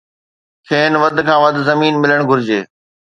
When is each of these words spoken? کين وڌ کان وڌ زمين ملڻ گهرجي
کين 0.67 0.91
وڌ 1.01 1.15
کان 1.27 1.39
وڌ 1.43 1.55
زمين 1.67 1.93
ملڻ 2.01 2.19
گهرجي 2.29 2.59